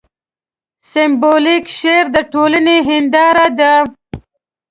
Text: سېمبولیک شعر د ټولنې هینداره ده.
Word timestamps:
سېمبولیک 0.91 1.65
شعر 1.79 2.05
د 2.15 2.17
ټولنې 2.31 2.77
هینداره 2.87 3.47
ده. 3.59 3.73